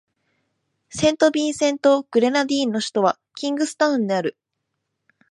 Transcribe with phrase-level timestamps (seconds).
[0.89, 4.35] セントビンセント・グレナディーンの首都はキングスタウンである